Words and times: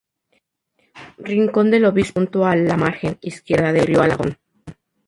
Rincón 1.19 1.69
del 1.69 1.85
Obispo 1.85 2.21
está 2.21 2.21
junto 2.21 2.45
a 2.47 2.55
la 2.55 2.75
margen 2.75 3.19
izquierda 3.21 3.71
del 3.71 3.85
río 3.85 4.01
Alagón. 4.01 4.35